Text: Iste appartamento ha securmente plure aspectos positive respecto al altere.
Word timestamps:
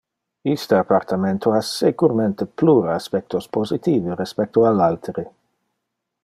Iste 0.53 0.73
appartamento 0.77 1.51
ha 1.53 1.59
securmente 1.67 2.47
plure 2.61 2.89
aspectos 2.95 3.47
positive 3.59 4.19
respecto 4.23 4.65
al 4.71 4.83
altere. 4.89 5.29